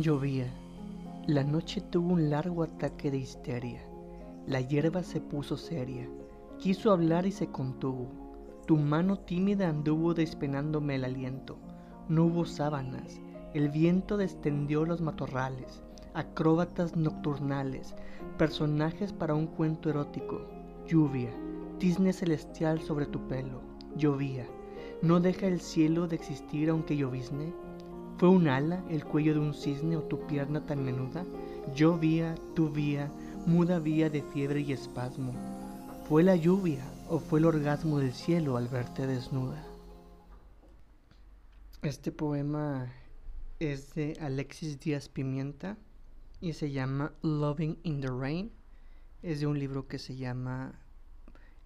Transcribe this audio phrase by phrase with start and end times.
[0.00, 0.46] Llovía.
[1.26, 3.82] La noche tuvo un largo ataque de histeria.
[4.46, 6.08] La hierba se puso seria.
[6.58, 8.08] Quiso hablar y se contuvo.
[8.66, 11.58] Tu mano tímida anduvo despenándome el aliento.
[12.08, 13.20] No hubo sábanas.
[13.52, 15.82] El viento descendió los matorrales.
[16.14, 17.94] Acróbatas nocturnales.
[18.38, 20.40] Personajes para un cuento erótico.
[20.86, 21.30] Lluvia.
[21.78, 23.60] Tizne celestial sobre tu pelo.
[23.96, 24.46] Llovía.
[25.02, 27.52] ¿No deja el cielo de existir aunque llovizne?
[28.20, 31.24] ¿Fue un ala, el cuello de un cisne o tu pierna tan menuda?
[31.74, 33.10] Yo vía, tú vía,
[33.46, 35.32] muda vía de fiebre y espasmo.
[36.06, 39.64] ¿Fue la lluvia o fue el orgasmo del cielo al verte desnuda?
[41.80, 42.92] Este poema
[43.58, 45.78] es de Alexis Díaz Pimienta
[46.42, 48.52] y se llama Loving in the Rain.
[49.22, 50.78] Es de un libro que se llama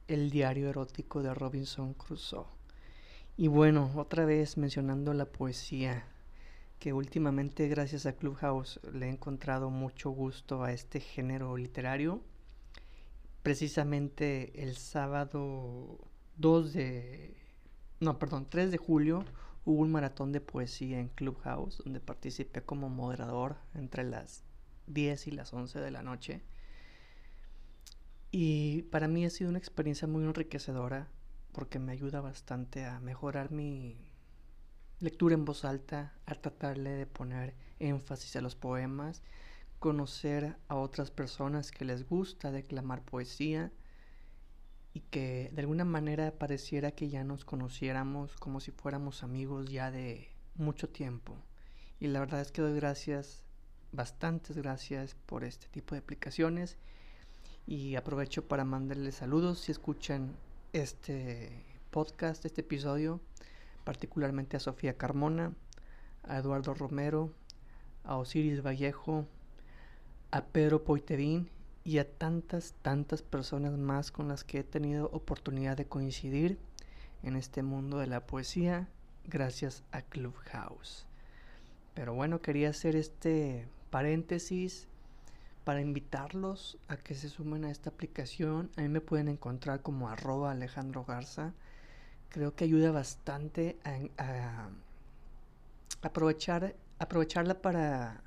[0.07, 2.47] El diario erótico de Robinson Crusoe.
[3.37, 6.14] Y bueno, otra vez mencionando la poesía,
[6.85, 12.21] que últimamente gracias a Clubhouse le he encontrado mucho gusto a este género literario.
[13.43, 15.99] Precisamente el sábado
[16.37, 17.39] 2 de...
[18.01, 19.25] No, perdón, 3 de julio
[19.65, 24.45] hubo un maratón de poesía en Clubhouse donde participé como moderador entre las
[24.87, 26.43] 10 y las 11 de la noche.
[28.31, 31.09] Y para mí ha sido una experiencia muy enriquecedora
[31.53, 33.97] porque me ayuda bastante a mejorar mi
[35.05, 39.23] lectura en voz alta, a tratarle de poner énfasis a los poemas,
[39.79, 43.71] conocer a otras personas que les gusta declamar poesía
[44.95, 49.91] y que de alguna manera pareciera que ya nos conociéramos como si fuéramos amigos ya
[49.91, 51.37] de mucho tiempo.
[52.01, 53.45] Y la verdad es que doy gracias,
[53.93, 56.79] bastantes gracias por este tipo de aplicaciones
[57.67, 60.35] y aprovecho para mandarles saludos si escuchan
[60.73, 63.21] este podcast, este episodio,
[63.85, 65.53] particularmente a Sofía Carmona,
[66.23, 67.31] a Eduardo Romero,
[68.03, 69.27] a Osiris Vallejo,
[70.31, 71.49] a Pedro Poiterín
[71.85, 76.59] y a tantas, tantas personas más con las que he tenido oportunidad de coincidir
[77.23, 78.89] en este mundo de la poesía
[79.27, 81.07] gracias a Clubhouse.
[81.95, 84.89] Pero bueno, quería hacer este paréntesis
[85.65, 88.71] para invitarlos a que se sumen a esta aplicación.
[88.77, 91.55] A mí me pueden encontrar como arroba Alejandro Garza.
[92.35, 93.79] Creo que ayuda bastante
[94.19, 94.69] a,
[96.03, 98.25] aprovechar, aprovecharla para,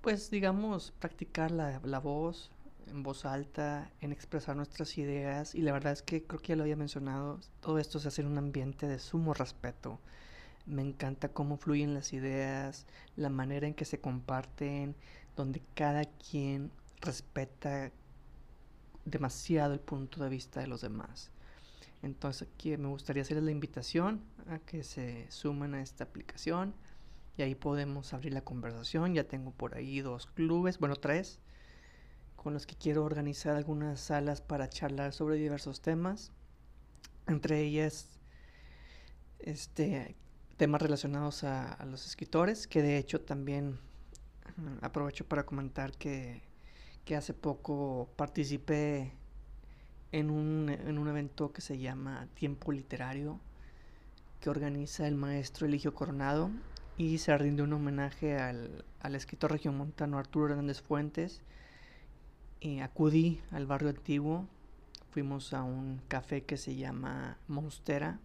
[0.00, 2.50] pues digamos, practicar la, la voz
[2.86, 5.54] en voz alta, en expresar nuestras ideas.
[5.54, 8.22] Y la verdad es que creo que ya lo había mencionado, todo esto se hace
[8.22, 10.00] en un ambiente de sumo respeto.
[10.64, 14.96] Me encanta cómo fluyen las ideas, la manera en que se comparten,
[15.36, 16.70] donde cada quien
[17.02, 17.92] respeta
[19.04, 21.30] demasiado el punto de vista de los demás.
[22.02, 26.74] Entonces aquí me gustaría hacerles la invitación a que se sumen a esta aplicación
[27.36, 29.14] y ahí podemos abrir la conversación.
[29.14, 31.40] Ya tengo por ahí dos clubes, bueno tres,
[32.36, 36.32] con los que quiero organizar algunas salas para charlar sobre diversos temas.
[37.26, 38.20] Entre ellas,
[39.40, 40.16] este,
[40.56, 43.78] temas relacionados a, a los escritores, que de hecho también
[44.80, 46.42] aprovecho para comentar que,
[47.16, 49.14] hace poco participé
[50.12, 53.40] en un, en un evento que se llama Tiempo Literario,
[54.40, 56.50] que organiza el maestro Eligio Coronado
[56.96, 61.42] y se rinde un homenaje al, al escritor regiomontano Arturo Hernández Fuentes.
[62.60, 64.46] Y acudí al barrio antiguo,
[65.10, 68.18] fuimos a un café que se llama Monstera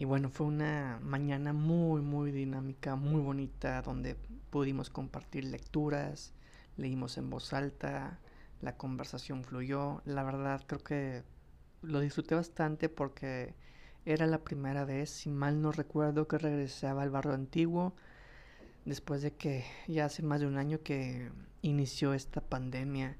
[0.00, 4.16] y bueno, fue una mañana muy, muy dinámica, muy bonita, donde
[4.48, 6.32] pudimos compartir lecturas,
[6.78, 8.18] leímos en voz alta,
[8.60, 10.02] la conversación fluyó.
[10.04, 11.22] La verdad creo que
[11.82, 13.54] lo disfruté bastante porque
[14.04, 17.94] era la primera vez, si mal no recuerdo, que regresaba al barrio antiguo
[18.84, 21.30] después de que ya hace más de un año que
[21.62, 23.16] inició esta pandemia.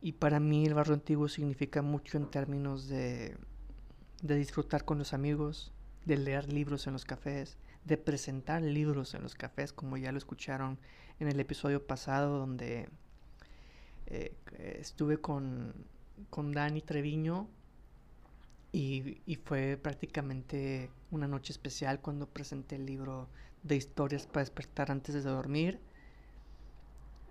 [0.00, 3.36] Y para mí el barrio antiguo significa mucho en términos de,
[4.22, 5.72] de disfrutar con los amigos,
[6.04, 10.18] de leer libros en los cafés, de presentar libros en los cafés, como ya lo
[10.18, 10.78] escucharon
[11.20, 12.88] en el episodio pasado donde
[14.12, 15.72] eh, estuve con,
[16.30, 17.48] con Dani Treviño
[18.72, 23.28] y, y, fue prácticamente una noche especial cuando presenté el libro
[23.62, 25.78] de historias para despertar antes de dormir.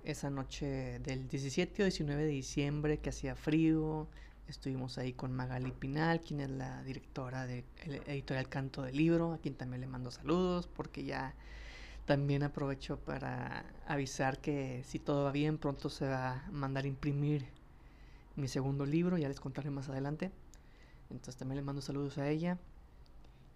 [0.04, 4.08] Esa noche del 17 o 19 de diciembre que hacía frío,
[4.52, 7.64] Estuvimos ahí con Magali Pinal, quien es la directora de
[8.06, 11.34] editorial Canto del Libro, a quien también le mando saludos, porque ya
[12.06, 17.46] también aprovecho para avisar que si todo va bien, pronto se va a mandar imprimir
[18.36, 20.32] mi segundo libro, ya les contaré más adelante.
[21.10, 22.58] Entonces también le mando saludos a ella.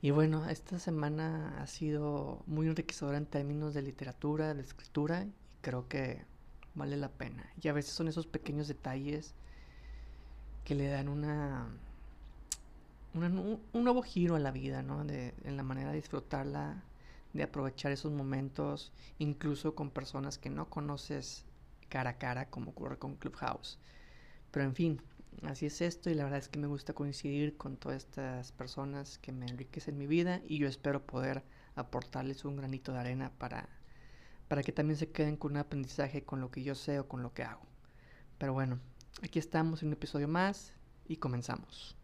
[0.02, 5.34] Y bueno, esta semana ha sido muy enriquecedora en términos de literatura, de escritura, y
[5.62, 6.22] creo que
[6.76, 7.50] vale la pena.
[7.62, 9.34] Y a veces son esos pequeños detalles
[10.64, 11.68] que le dan una,
[13.14, 15.06] un, nuevo giro a la vida, ¿no?
[15.06, 16.84] De, en la manera de disfrutarla,
[17.36, 21.46] de aprovechar esos momentos, incluso con personas que no conoces
[21.90, 23.78] cara a cara, como ocurre con Clubhouse.
[24.52, 25.02] Pero en fin,
[25.44, 29.18] así es esto y la verdad es que me gusta coincidir con todas estas personas
[29.18, 31.44] que me enriquecen mi vida y yo espero poder
[31.76, 33.68] aportarles un granito de arena para,
[34.48, 37.22] para que también se queden con un aprendizaje con lo que yo sé o con
[37.22, 37.66] lo que hago.
[38.38, 38.80] Pero bueno,
[39.22, 40.72] aquí estamos en un episodio más
[41.06, 41.98] y comenzamos.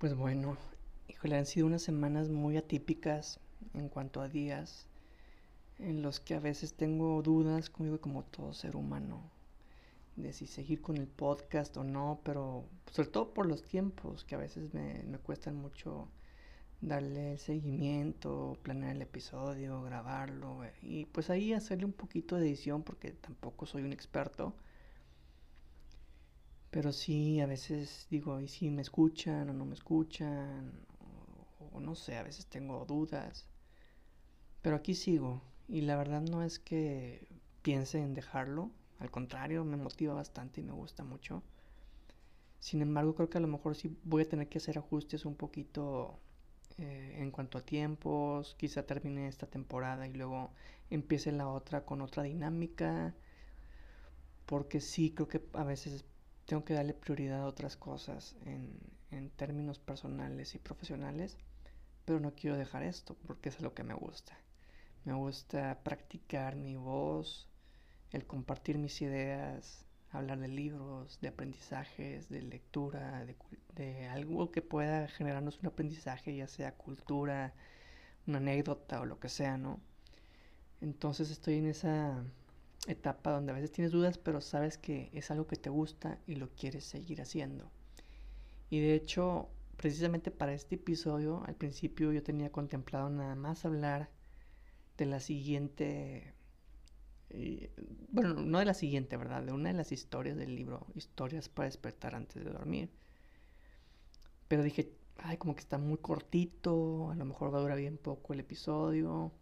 [0.00, 0.56] Pues bueno,
[1.08, 3.38] híjole, han sido unas semanas muy atípicas
[3.74, 4.86] en cuanto a días
[5.78, 9.30] en los que a veces tengo dudas conmigo como todo ser humano
[10.16, 14.36] de si seguir con el podcast o no, pero sobre todo por los tiempos que
[14.36, 16.08] a veces me, me cuestan mucho
[16.80, 22.84] darle el seguimiento, planear el episodio, grabarlo y pues ahí hacerle un poquito de edición
[22.84, 24.54] porque tampoco soy un experto
[26.70, 30.72] pero sí, a veces digo, ¿y si me escuchan o no me escuchan?
[31.72, 33.46] O, no sé, a veces tengo dudas.
[34.62, 35.42] Pero aquí sigo.
[35.68, 37.26] Y la verdad no es que
[37.62, 38.70] piense en dejarlo.
[38.98, 41.42] Al contrario, me motiva bastante y me gusta mucho.
[42.60, 45.34] Sin embargo, creo que a lo mejor sí voy a tener que hacer ajustes un
[45.34, 46.18] poquito
[46.78, 48.54] eh, en cuanto a tiempos.
[48.58, 50.52] Quizá termine esta temporada y luego
[50.90, 53.14] empiece la otra con otra dinámica.
[54.46, 56.04] Porque sí, creo que a veces
[56.50, 58.76] tengo que darle prioridad a otras cosas en,
[59.12, 61.38] en términos personales y profesionales,
[62.04, 64.36] pero no quiero dejar esto porque es lo que me gusta.
[65.04, 67.48] Me gusta practicar mi voz,
[68.10, 73.36] el compartir mis ideas, hablar de libros, de aprendizajes, de lectura, de,
[73.76, 77.54] de, algo que pueda generarnos un aprendizaje, ya sea cultura,
[78.26, 79.78] una anécdota o lo que sea, ¿no?
[80.80, 82.24] Entonces estoy en esa
[82.86, 86.36] etapa donde a veces tienes dudas, pero sabes que es algo que te gusta y
[86.36, 87.70] lo quieres seguir haciendo.
[88.70, 94.10] Y de hecho, precisamente para este episodio, al principio yo tenía contemplado nada más hablar
[94.96, 96.34] de la siguiente,
[97.30, 97.70] eh,
[98.10, 99.42] bueno, no de la siguiente, ¿verdad?
[99.42, 102.90] De una de las historias del libro, Historias para despertar antes de dormir.
[104.48, 107.98] Pero dije, ay, como que está muy cortito, a lo mejor va a durar bien
[107.98, 109.32] poco el episodio,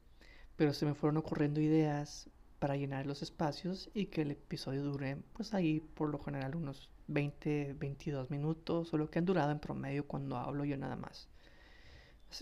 [0.57, 5.19] pero se me fueron ocurriendo ideas para llenar los espacios y que el episodio dure
[5.33, 9.61] pues ahí por lo general unos 20, 22 minutos o lo que han durado en
[9.61, 11.29] promedio cuando hablo yo nada más.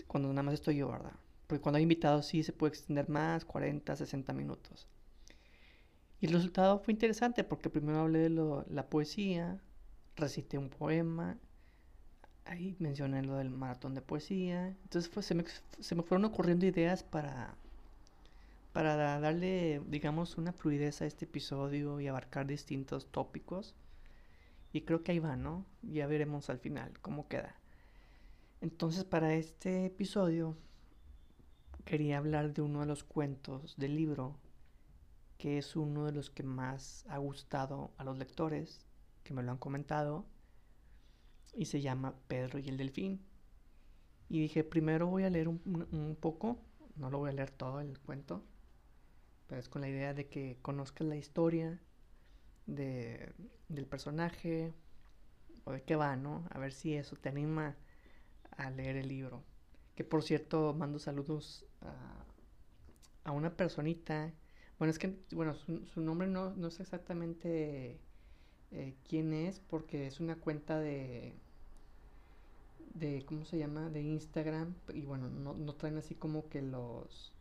[0.07, 1.13] Cuando nada más estoy yo, ¿verdad?
[1.47, 4.87] Porque cuando hay invitados sí se puede extender más, 40, 60 minutos.
[6.19, 9.61] Y el resultado fue interesante porque primero hablé de la poesía,
[10.15, 11.37] recité un poema,
[12.43, 14.67] ahí mencioné lo del maratón de poesía.
[14.83, 15.45] Entonces se, me,
[15.79, 17.55] se me fueron ocurriendo ideas para
[18.77, 23.73] para darle, digamos, una fluidez a este episodio y abarcar distintos tópicos.
[24.71, 25.65] Y creo que ahí va, ¿no?
[25.81, 27.55] Ya veremos al final cómo queda.
[28.61, 30.55] Entonces, para este episodio
[31.85, 34.37] quería hablar de uno de los cuentos del libro,
[35.39, 38.85] que es uno de los que más ha gustado a los lectores,
[39.23, 40.27] que me lo han comentado,
[41.51, 43.25] y se llama Pedro y el Delfín.
[44.29, 46.59] Y dije, primero voy a leer un, un poco,
[46.95, 48.43] no lo voy a leer todo el cuento,
[49.69, 51.79] con la idea de que conozcas la historia
[52.65, 53.31] de,
[53.69, 54.73] del personaje
[55.63, 56.45] o de qué va, ¿no?
[56.51, 57.75] A ver si eso te anima
[58.57, 59.43] a leer el libro.
[59.95, 62.25] Que por cierto, mando saludos a,
[63.23, 64.33] a una personita.
[64.79, 67.99] Bueno, es que, bueno, su, nombre no, no sé exactamente
[68.71, 71.33] eh, quién es, porque es una cuenta de,
[72.93, 73.89] de, ¿cómo se llama?
[73.89, 74.75] De Instagram.
[74.93, 77.33] Y bueno, no, no traen así como que los,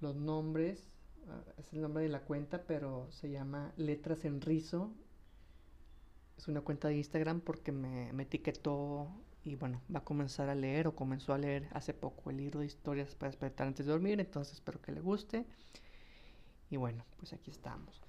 [0.00, 0.88] los nombres
[1.58, 4.92] es el nombre de la cuenta, pero se llama Letras en Rizo.
[6.36, 9.08] Es una cuenta de Instagram porque me, etiquetó
[9.44, 12.60] y bueno, va a comenzar a leer o comenzó a leer hace poco el libro
[12.60, 15.46] de historias para despertar antes de dormir, entonces espero que le guste.
[16.70, 18.00] Y bueno, pues aquí estamos.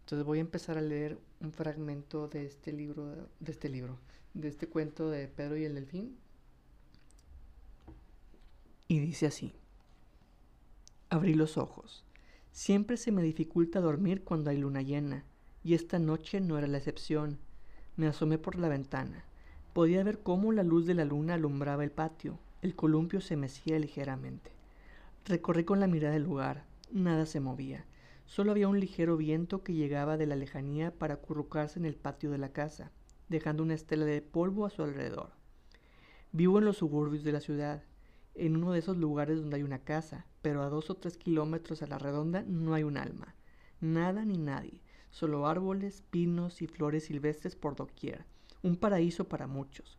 [0.00, 3.98] Entonces voy a empezar a leer un fragmento de este libro, de este libro,
[4.34, 6.18] de este cuento de Pedro y el Delfín.
[8.88, 9.54] Y dice así,
[11.08, 12.04] abrí los ojos
[12.52, 15.24] Siempre se me dificulta dormir cuando hay luna llena,
[15.62, 17.38] y esta noche no era la excepción.
[17.96, 19.24] Me asomé por la ventana.
[19.72, 22.38] Podía ver cómo la luz de la luna alumbraba el patio.
[22.60, 24.50] El columpio se mecía ligeramente.
[25.26, 26.64] Recorrí con la mirada el lugar.
[26.90, 27.84] Nada se movía.
[28.26, 32.30] Solo había un ligero viento que llegaba de la lejanía para acurrucarse en el patio
[32.30, 32.90] de la casa,
[33.28, 35.30] dejando una estela de polvo a su alrededor.
[36.32, 37.82] Vivo en los suburbios de la ciudad,
[38.34, 41.82] en uno de esos lugares donde hay una casa, pero a dos o tres kilómetros
[41.82, 43.34] a la redonda no hay un alma,
[43.80, 48.24] nada ni nadie, solo árboles, pinos y flores silvestres por doquier,
[48.62, 49.98] un paraíso para muchos.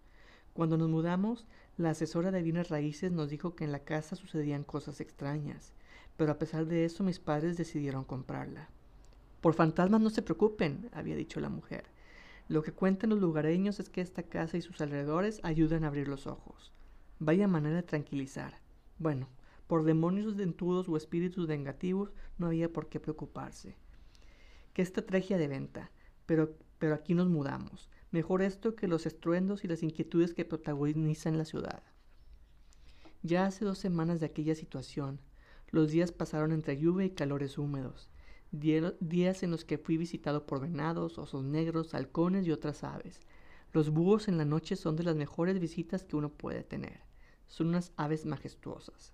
[0.54, 4.64] Cuando nos mudamos, la asesora de bienes raíces nos dijo que en la casa sucedían
[4.64, 5.74] cosas extrañas,
[6.18, 8.70] pero a pesar de eso mis padres decidieron comprarla.
[9.40, 11.86] Por fantasmas no se preocupen, había dicho la mujer.
[12.48, 16.08] Lo que cuentan los lugareños es que esta casa y sus alrededores ayudan a abrir
[16.08, 16.72] los ojos.
[17.18, 18.60] Vaya manera de tranquilizar.
[19.00, 19.30] Bueno,
[19.72, 23.78] por demonios dentudos o espíritus vengativos no había por qué preocuparse.
[24.74, 25.92] Qué estrategia de venta,
[26.26, 27.90] pero, pero aquí nos mudamos.
[28.12, 31.84] Mejor esto que los estruendos y las inquietudes que protagonizan la ciudad.
[33.24, 35.22] Ya hace dos semanas de aquella situación.
[35.70, 38.10] Los días pasaron entre lluvia y calores húmedos
[38.52, 43.22] días en los que fui visitado por venados, osos negros, halcones y otras aves.
[43.72, 47.00] Los búhos en la noche son de las mejores visitas que uno puede tener.
[47.48, 49.14] Son unas aves majestuosas.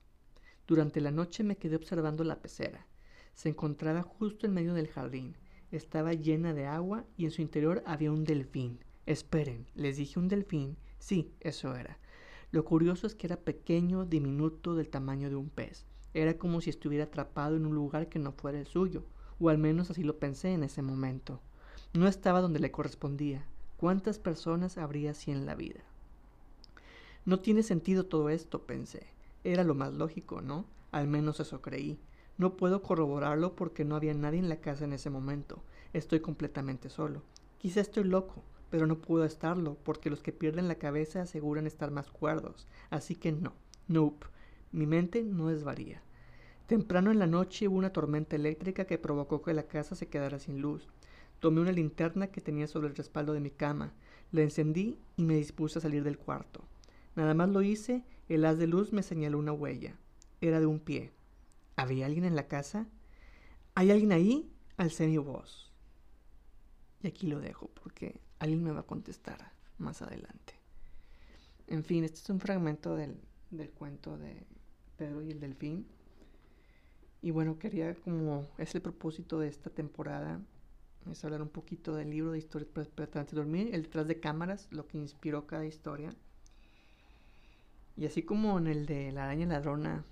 [0.68, 2.86] Durante la noche me quedé observando la pecera.
[3.34, 5.36] Se encontraba justo en medio del jardín.
[5.72, 8.80] Estaba llena de agua y en su interior había un delfín.
[9.06, 10.78] Esperen, les dije un delfín.
[11.00, 11.98] Sí, eso era.
[12.52, 15.86] Lo curioso es que era pequeño, diminuto, del tamaño de un pez.
[16.14, 19.04] Era como si estuviera atrapado en un lugar que no fuera el suyo
[19.40, 21.40] o al menos así lo pensé en ese momento.
[21.94, 23.46] No estaba donde le correspondía.
[23.78, 25.82] ¿Cuántas personas habría así en la vida?
[27.26, 29.08] No tiene sentido todo esto, pensé.
[29.48, 30.66] Era lo más lógico, ¿no?
[30.92, 31.98] Al menos eso creí.
[32.38, 35.63] No puedo corroborarlo porque no había nadie en la casa en ese momento.
[35.94, 37.22] Estoy completamente solo.
[37.58, 41.92] Quizá estoy loco, pero no puedo estarlo porque los que pierden la cabeza aseguran estar
[41.92, 42.68] más cuerdos.
[42.89, 43.54] Así que no.
[43.88, 44.27] Nope.
[44.74, 46.01] Mi mente no desvaría.
[46.66, 50.39] Temprano en la noche hubo una tormenta eléctrica que provocó que la casa se quedara
[50.39, 50.89] sin luz.
[51.39, 53.94] Tomé una linterna que tenía sobre el respaldo de mi cama,
[54.34, 56.66] la encendí y me dispuse a salir del cuarto.
[57.18, 59.96] Nada más lo hice, el haz de luz me señaló una huella.
[60.40, 61.12] Era de un pie.
[61.76, 62.86] ¿Había alguien en la casa?
[63.74, 64.54] ¿Hay alguien ahí?
[64.78, 65.74] Alcé mi voz.
[67.02, 70.54] Y aquí lo dejo porque alguien me va a contestar más adelante.
[71.66, 73.20] En fin, este es un fragmento del,
[73.50, 74.44] del cuento de
[74.96, 75.88] Pedro y el Delfín.
[77.24, 80.40] Y bueno, quería como es el propósito de esta temporada,
[81.10, 84.20] es hablar un poquito del libro de historias para, antes de dormir, el detrás de
[84.20, 86.14] cámaras, lo que inspiró cada historia.
[87.98, 90.06] Y así como en el de La araña ladrona,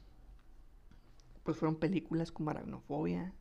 [1.43, 3.33] pues fueron películas como aracnofobia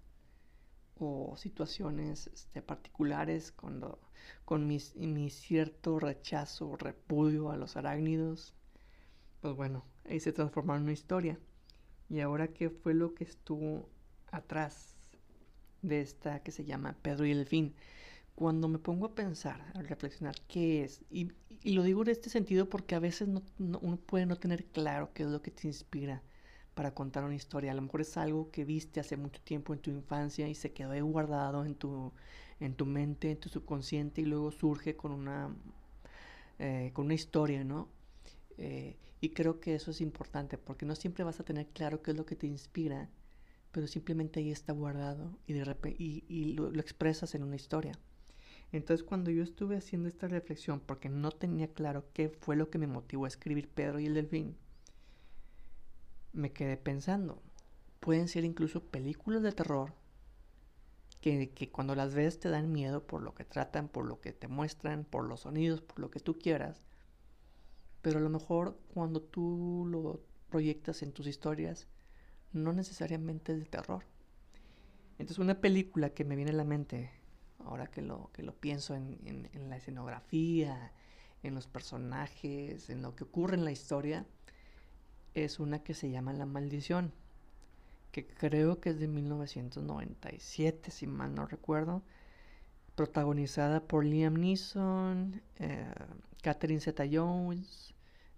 [0.98, 3.98] o situaciones este, particulares cuando,
[4.44, 8.54] con mi cierto rechazo o repudio a los arácnidos.
[9.40, 11.38] Pues bueno, ahí se transformaron en una historia.
[12.10, 13.88] Y ahora, ¿qué fue lo que estuvo
[14.30, 14.94] atrás
[15.80, 17.74] de esta que se llama Pedro y el fin?
[18.34, 21.02] Cuando me pongo a pensar, a reflexionar, ¿qué es?
[21.10, 21.30] Y,
[21.64, 25.30] lo digo en este sentido porque a veces uno puede no tener claro qué es
[25.30, 26.22] lo que te inspira
[26.74, 27.72] para contar una historia.
[27.72, 30.72] A lo mejor es algo que viste hace mucho tiempo en tu infancia y se
[30.72, 32.12] quedó ahí guardado en tu,
[32.60, 35.54] en tu mente, en tu subconsciente y luego surge con una,
[36.58, 37.88] eh, con una historia, ¿no?
[38.58, 42.10] Eh, y creo que eso es importante porque no siempre vas a tener claro qué
[42.10, 43.08] es lo que te inspira,
[43.72, 47.98] pero simplemente ahí está guardado y, de repente, y, lo, expresas en una historia.
[48.74, 52.78] Entonces cuando yo estuve haciendo esta reflexión, porque no tenía claro qué fue lo que
[52.78, 54.56] me motivó a escribir Pedro y el Delfín,
[56.32, 57.40] me quedé pensando,
[58.00, 59.92] pueden ser incluso películas de terror
[61.20, 64.32] que, que, cuando las ves te dan miedo por lo que tratan, por lo que
[64.32, 66.84] te muestran, por los sonidos, por lo que tú quieras,
[68.02, 71.86] pero a lo mejor cuando tú lo proyectas en tus historias,
[72.52, 74.02] no necesariamente es de terror.
[75.12, 77.12] Entonces una película que me viene a la mente,
[77.64, 80.92] ahora que lo, que lo pienso en, la escenografía,
[81.42, 84.26] en los personajes, en lo que ocurre en la historia,
[85.34, 87.12] es una que se llama La Maldición,
[88.12, 92.02] que creo que es de 1997, si mal no recuerdo,
[92.94, 95.92] protagonizada por Liam Neeson, eh,
[96.42, 97.94] Catherine Zeta-Jones,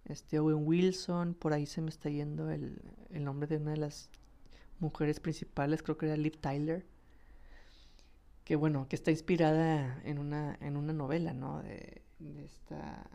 [0.07, 2.81] este Owen Wilson, por ahí se me está yendo el,
[3.11, 4.09] nombre de una de las
[4.79, 6.87] mujeres principales, creo que era Liv Tyler,
[8.47, 11.63] que bueno, que está inspirada en una, en una novela, ¿no?
[11.63, 12.03] De,
[12.45, 13.11] esta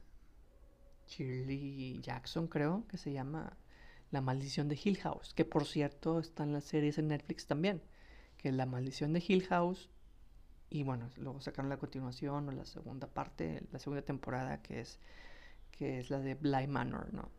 [1.08, 3.58] Shirley Jackson, creo, que se llama
[4.12, 7.82] La maldición de Hill House, que por cierto está en las series en Netflix también.
[8.38, 9.90] que es La Maldición de Hill House.
[10.70, 15.00] Y bueno, luego sacaron la continuación o la segunda parte, la segunda temporada, que es,
[15.72, 17.30] que es la de Bly Manor, ¿no?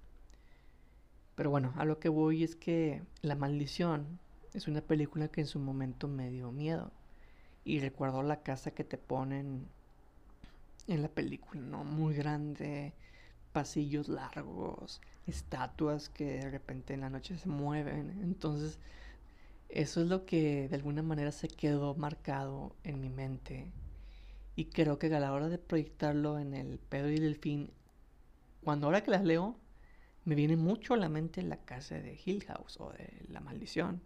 [1.35, 4.19] Pero bueno, a lo que voy es que La Maldición
[4.55, 6.91] es una película que en su momento me dio miedo.
[7.65, 9.69] Y recuerdo la casa que te ponen
[10.89, 11.85] en la película, ¿no?
[11.85, 12.93] Muy grande,
[13.53, 18.21] pasillos largos, estatuas que de repente en la noche se mueven.
[18.23, 18.79] Entonces,
[19.69, 23.73] eso es lo que de alguna manera se quedó marcado en mi mente.
[24.57, 27.71] Y creo que a la hora de proyectarlo en el Pedro y el Delfín,
[28.63, 29.57] cuando ahora que las leo,
[30.25, 34.03] me viene mucho a la mente la casa de Hill House o de La Maldición.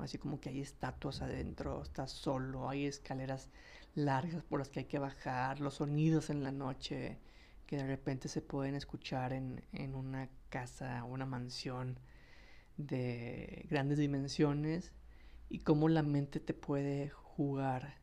[0.00, 3.48] Así como que hay estatuas adentro, estás solo, hay escaleras
[3.94, 7.18] largas por las que hay que bajar, los sonidos en la noche
[7.66, 11.98] que de repente se pueden escuchar en, en una casa o una mansión
[12.76, 14.92] de grandes dimensiones
[15.48, 17.98] y cómo la mente te puede jugar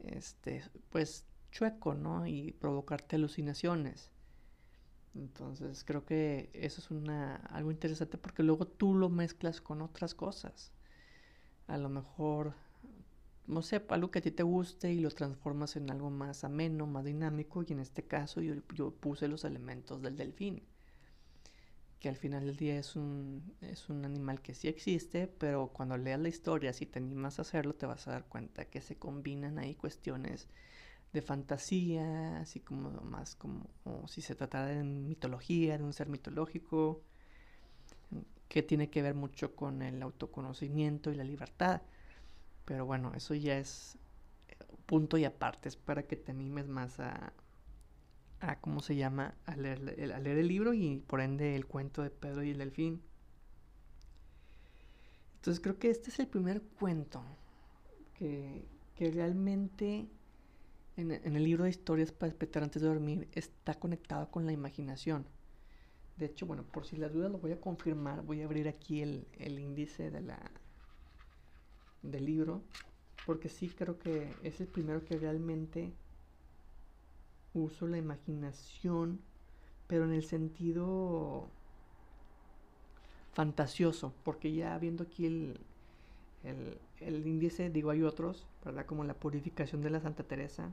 [0.00, 2.26] este pues chueco, ¿no?
[2.26, 4.10] Y provocarte alucinaciones.
[5.14, 10.14] Entonces creo que eso es una algo interesante porque luego tú lo mezclas con otras
[10.14, 10.72] cosas.
[11.66, 12.54] A lo mejor
[13.46, 16.86] no sé, algo que a ti te guste y lo transformas en algo más ameno,
[16.86, 20.62] más dinámico y en este caso yo, yo puse los elementos del delfín
[22.00, 25.96] que al final del día es un, es un animal que sí existe, pero cuando
[25.96, 28.96] leas la historia, si te animas a hacerlo, te vas a dar cuenta que se
[28.96, 30.48] combinan ahí cuestiones
[31.12, 33.70] de fantasía, así como más como,
[34.08, 37.02] si se tratara de mitología, de un ser mitológico,
[38.48, 41.82] que tiene que ver mucho con el autoconocimiento y la libertad.
[42.64, 43.98] Pero bueno, eso ya es
[44.86, 47.32] punto y aparte, es para que te animes más a,
[48.40, 49.34] a ¿cómo se llama?
[49.44, 53.02] A leer, el libro y por ende el cuento de Pedro y el delfín.
[55.36, 57.22] Entonces creo que este es el primer cuento
[58.14, 60.08] que, que realmente
[60.96, 64.52] en, en, el libro de historias para despertar antes de dormir está conectado con la
[64.52, 65.26] imaginación.
[66.16, 69.02] De hecho, bueno, por si las dudas lo voy a confirmar, voy a abrir aquí
[69.02, 70.38] el, el índice de la,
[72.02, 72.62] del libro,
[73.26, 75.92] porque sí creo que es el primero que realmente
[77.52, 79.20] uso la imaginación,
[79.86, 81.48] pero en el sentido
[83.32, 85.60] fantasioso, porque ya viendo aquí el,
[87.00, 88.86] el, índice, digo, hay otros, ¿verdad?
[88.86, 90.72] Como la purificación de la Santa Teresa,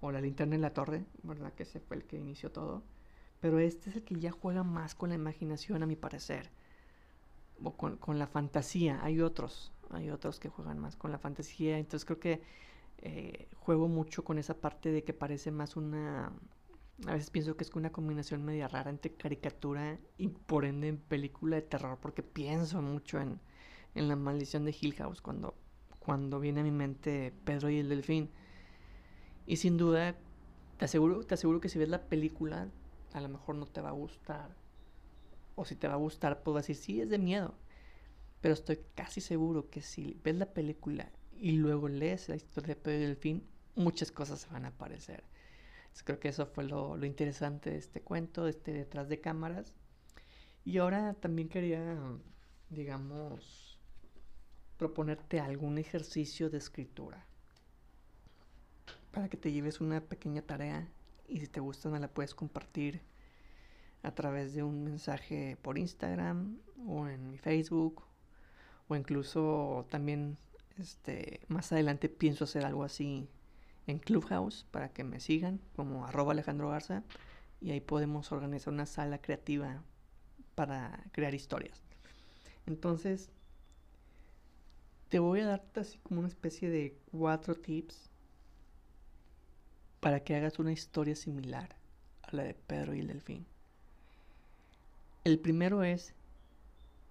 [0.00, 1.52] o la linterna en la torre, ¿verdad?
[1.52, 2.82] Que ese fue el que inició todo.
[3.40, 6.50] Pero este es el que ya juega más con la imaginación, a mi parecer.
[7.62, 9.00] O con, con la fantasía.
[9.02, 9.72] Hay otros.
[9.90, 11.78] Hay otros que juegan más con la fantasía.
[11.78, 12.42] Entonces creo que
[12.98, 16.32] eh, juego mucho con esa parte de que parece más una...
[17.06, 21.56] A veces pienso que es una combinación media rara entre caricatura y por ende película
[21.56, 23.40] de terror, porque pienso mucho en,
[23.94, 25.54] en la maldición de Hill House cuando,
[25.98, 28.28] cuando viene a mi mente Pedro y el delfín.
[29.46, 30.14] Y sin duda,
[30.76, 32.68] te aseguro, te aseguro que si ves la película,
[33.12, 34.54] a lo mejor no te va a gustar.
[35.56, 37.54] O si te va a gustar, puedo decir, sí, es de miedo.
[38.40, 42.80] Pero estoy casi seguro que si ves la película y luego lees la historia de
[42.80, 45.24] Pedro y Delfín, muchas cosas se van a aparecer.
[46.04, 49.74] creo que eso fue lo, interesante de este cuento, de este detrás de cámaras.
[50.64, 51.98] Y ahora también quería,
[52.68, 53.78] digamos,
[54.76, 57.26] proponerte algún ejercicio de escritura.
[59.10, 60.88] Para que te lleves una pequeña tarea
[61.30, 63.00] y si te gusta me la puedes compartir
[64.02, 68.02] a través de un mensaje por Instagram o en mi Facebook
[68.88, 70.36] o incluso también
[70.78, 73.28] este, más adelante pienso hacer algo así
[73.86, 77.04] en Clubhouse para que me sigan como arroba Alejandro Garza
[77.60, 79.82] y ahí podemos organizar una sala creativa
[80.54, 81.82] para crear historias.
[82.66, 83.30] Entonces,
[85.08, 88.09] te voy a dar así como una especie de cuatro tips
[90.00, 91.76] para que hagas una historia similar
[92.22, 93.46] a la de Pedro y el delfín.
[95.24, 96.14] El primero es,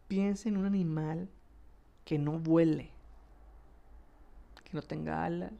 [0.07, 1.29] piensa en un animal
[2.05, 2.91] que no vuele
[4.69, 5.53] que no tenga alas,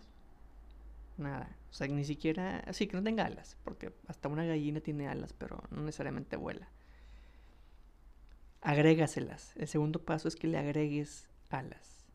[1.18, 1.56] nada.
[1.72, 5.34] O sea, ni siquiera, sí, que no tenga alas, porque hasta una gallina tiene alas,
[5.34, 6.68] pero no necesariamente vuela.
[8.62, 9.56] Agrégaselas.
[9.56, 12.06] El segundo paso es que le agregues alas.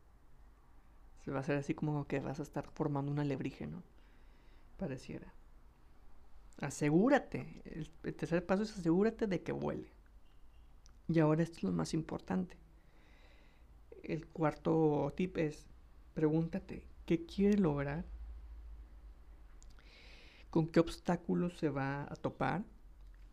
[1.24, 3.68] Se va a hacer así como que vas a estar formando un alebrije,
[4.76, 5.32] Pareciera.
[6.60, 7.62] Asegúrate.
[7.64, 9.88] El, tercer paso es asegúrate de que vuele.
[11.08, 12.56] Y ahora esto es lo más importante.
[14.02, 15.66] El cuarto tip es
[16.14, 18.04] Pregúntate, ¿qué quiere lograr?
[20.50, 22.62] ¿Con qué obstáculos se va a topar?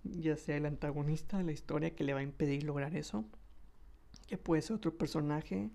[0.04, 3.23] Ya sea el antagonista de la historia que le va a impedir lograr eso,
[4.25, 5.69] que puede ser otro personaje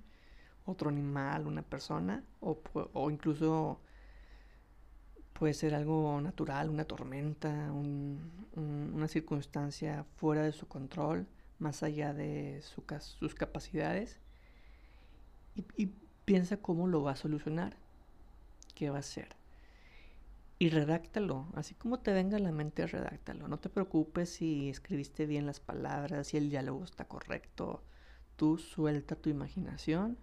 [0.67, 3.81] otro animal, una persona, o incluso
[5.39, 11.27] puede ser algo natural, una tormenta, una circunstancia fuera de su control,
[11.59, 14.19] más allá de sus capacidades,
[15.55, 15.93] y, y
[16.25, 17.77] piensa cómo lo va a solucionar,
[18.75, 19.37] qué va a hacer.
[20.59, 23.47] Y redáctalo, así como te venga a la mente, redáctalo.
[23.47, 27.83] No te preocupes si escribiste bien las palabras, si el diálogo está correcto.
[28.37, 30.17] Tú suelta tu imaginación,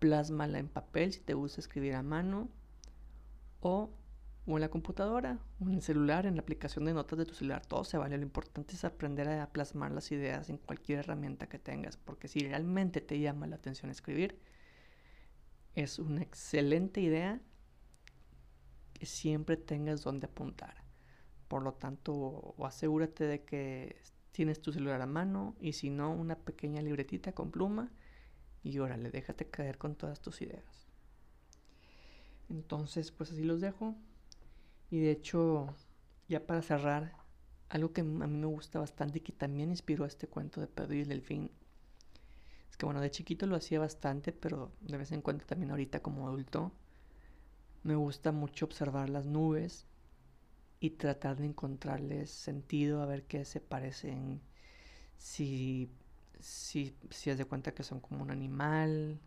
[0.00, 2.48] plásmala en papel si te gusta escribir a mano,
[3.60, 3.90] o
[4.46, 7.34] o en la computadora, o en el celular, en la aplicación de notas de tu
[7.34, 8.16] celular, todo se vale.
[8.18, 12.40] Lo importante es aprender a plasmar las ideas en cualquier herramienta que tengas, porque si
[12.40, 14.38] realmente te llama la atención escribir,
[15.74, 17.40] es una excelente idea
[18.92, 20.84] que siempre tengas donde apuntar.
[21.48, 23.96] Por lo tanto, asegúrate de que
[24.32, 27.92] tienes tu celular a mano y si no, una pequeña libretita con pluma
[28.62, 30.88] y órale, déjate caer con todas tus ideas.
[32.48, 33.94] Entonces, pues así los dejo.
[34.94, 35.74] Y de hecho,
[36.28, 37.16] ya para cerrar,
[37.68, 40.94] algo que a mí me gusta bastante y que también inspiró este cuento de Pedro
[40.94, 41.50] y el Delfín,
[42.70, 46.00] es que bueno, de chiquito lo hacía bastante, pero de vez en cuando también ahorita
[46.00, 46.70] como adulto,
[47.82, 49.84] me gusta mucho observar las nubes
[50.78, 54.42] y tratar de encontrarles sentido, a ver qué se parecen,
[55.16, 55.90] si,
[56.38, 59.18] si, si has de cuenta que son como un animal,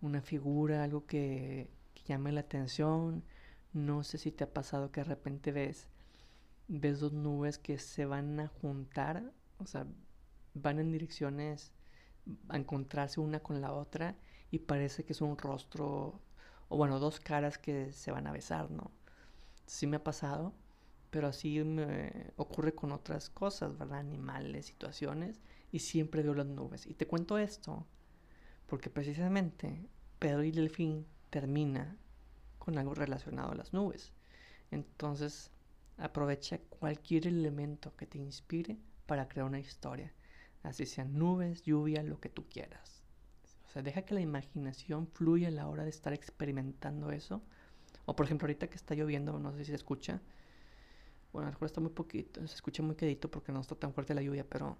[0.00, 1.70] una figura, algo que
[2.06, 3.22] llame la atención
[3.72, 5.88] no sé si te ha pasado que de repente ves,
[6.68, 9.86] ves dos nubes que se van a juntar, o sea,
[10.54, 11.72] van en direcciones
[12.48, 14.16] a encontrarse una con la otra
[14.50, 16.20] y parece que es un rostro,
[16.68, 18.90] o bueno, dos caras que se van a besar, ¿no?
[19.66, 20.52] Sí me ha pasado,
[21.10, 23.98] pero así me ocurre con otras cosas, ¿verdad?
[23.98, 26.86] Animales, situaciones, y siempre veo las nubes.
[26.86, 27.86] Y te cuento esto
[28.66, 29.86] porque precisamente
[30.18, 31.96] Pedro y Delfín termina
[32.62, 34.12] con algo relacionado a las nubes.
[34.70, 35.50] Entonces,
[35.98, 40.12] aprovecha cualquier elemento que te inspire para crear una historia.
[40.62, 43.02] Así sean nubes, lluvia, lo que tú quieras.
[43.66, 47.42] O sea, deja que la imaginación fluya a la hora de estar experimentando eso.
[48.04, 50.20] O por ejemplo, ahorita que está lloviendo, no sé si se escucha.
[51.32, 53.92] Bueno, a lo mejor está muy poquito, se escucha muy quedito porque no está tan
[53.92, 54.78] fuerte la lluvia, pero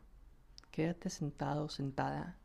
[0.71, 2.39] quédate sentado, sentada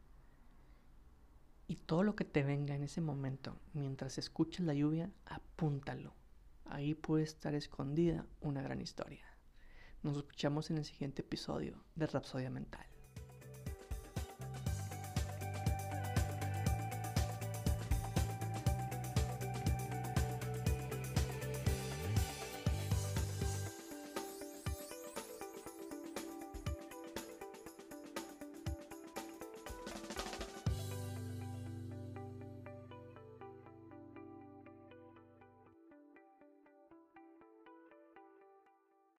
[1.68, 6.14] y todo lo que te venga en ese momento, mientras escuches la lluvia, apúntalo.
[6.66, 9.26] Ahí puede estar escondida una gran historia.
[10.04, 12.97] Nos escuchamos en el siguiente episodio de Rapsodia Mental.